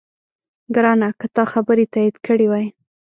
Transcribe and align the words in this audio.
ګرانه! 0.75 1.09
که 1.19 1.27
تا 1.35 1.43
خبرې 1.53 1.85
تایید 1.93 2.15
کړې 2.25 2.47
وای، 2.51 2.67